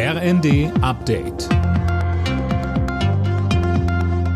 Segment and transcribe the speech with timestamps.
[0.00, 1.48] RND Update.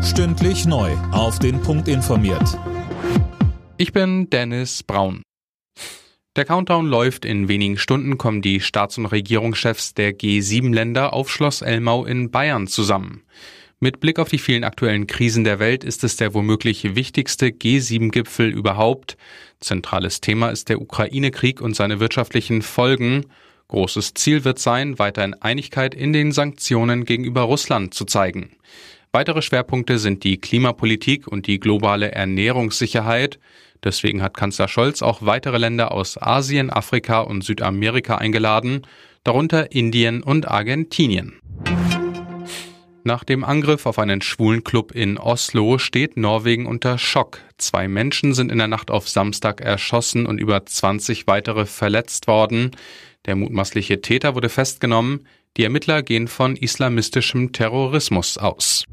[0.03, 0.91] Stündlich neu.
[1.13, 2.59] Auf den Punkt informiert.
[3.77, 5.21] Ich bin Dennis Braun.
[6.35, 7.23] Der Countdown läuft.
[7.23, 12.67] In wenigen Stunden kommen die Staats- und Regierungschefs der G7-Länder auf Schloss Elmau in Bayern
[12.67, 13.21] zusammen.
[13.79, 18.49] Mit Blick auf die vielen aktuellen Krisen der Welt ist es der womöglich wichtigste G7-Gipfel
[18.49, 19.15] überhaupt.
[19.61, 23.27] Zentrales Thema ist der Ukraine-Krieg und seine wirtschaftlichen Folgen.
[23.67, 28.51] Großes Ziel wird sein, weiterhin Einigkeit in den Sanktionen gegenüber Russland zu zeigen.
[29.11, 33.39] Weitere Schwerpunkte sind die Klimapolitik und die globale Ernährungssicherheit.
[33.83, 38.81] Deswegen hat Kanzler Scholz auch weitere Länder aus Asien, Afrika und Südamerika eingeladen,
[39.23, 41.39] darunter Indien und Argentinien.
[43.05, 47.39] Nach dem Angriff auf einen schwulen Club in Oslo steht Norwegen unter Schock.
[47.57, 52.71] Zwei Menschen sind in der Nacht auf Samstag erschossen und über 20 weitere verletzt worden.
[53.25, 55.27] Der mutmaßliche Täter wurde festgenommen.
[55.57, 58.85] Die Ermittler gehen von islamistischem Terrorismus aus.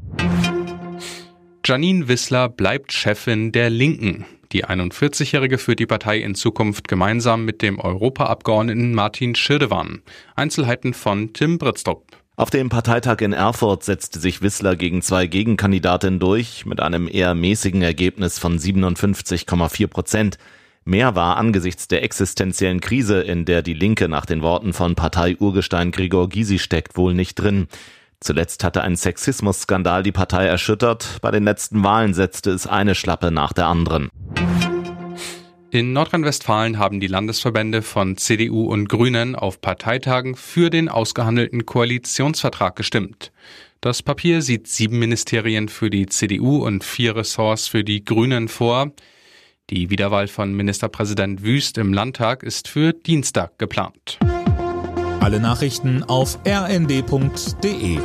[1.63, 4.25] Janine Wissler bleibt Chefin der Linken.
[4.51, 10.01] Die 41-Jährige führt die Partei in Zukunft gemeinsam mit dem Europaabgeordneten Martin Schirdewan.
[10.35, 12.20] Einzelheiten von Tim Britztrup.
[12.41, 17.35] Auf dem Parteitag in Erfurt setzte sich Wissler gegen zwei Gegenkandidatinnen durch, mit einem eher
[17.35, 20.37] mäßigen Ergebnis von 57,4 Prozent.
[20.83, 25.91] Mehr war angesichts der existenziellen Krise, in der die Linke nach den Worten von Partei-Urgestein
[25.91, 27.67] Gregor Gysi steckt, wohl nicht drin.
[28.19, 31.19] Zuletzt hatte ein Sexismus-Skandal die Partei erschüttert.
[31.21, 34.09] Bei den letzten Wahlen setzte es eine Schlappe nach der anderen.
[35.73, 42.75] In Nordrhein-Westfalen haben die Landesverbände von CDU und Grünen auf Parteitagen für den ausgehandelten Koalitionsvertrag
[42.75, 43.31] gestimmt.
[43.79, 48.91] Das Papier sieht sieben Ministerien für die CDU und vier Ressorts für die Grünen vor.
[49.69, 54.19] Die Wiederwahl von Ministerpräsident Wüst im Landtag ist für Dienstag geplant.
[55.21, 57.99] Alle Nachrichten auf rnd.de